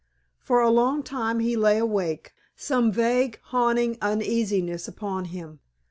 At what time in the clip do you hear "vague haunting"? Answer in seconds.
2.91-3.99